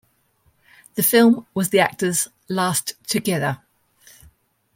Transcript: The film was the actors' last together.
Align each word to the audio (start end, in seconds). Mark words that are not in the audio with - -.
The 0.95 1.03
film 1.03 1.45
was 1.53 1.69
the 1.69 1.77
actors' 1.81 2.27
last 2.49 2.95
together. 3.05 3.59